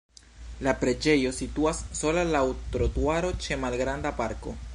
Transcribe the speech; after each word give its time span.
La 0.67 0.71
preĝejo 0.83 1.33
situas 1.41 1.83
sola 2.01 2.25
laŭ 2.33 2.43
trotuaro 2.77 3.33
ĉe 3.45 3.61
malgranda 3.67 4.19
parko. 4.23 4.61